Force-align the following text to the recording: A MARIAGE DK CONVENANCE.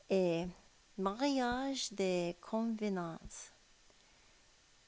A 0.09 0.49
MARIAGE 0.97 1.91
DK 1.91 2.41
CONVENANCE. 2.41 3.51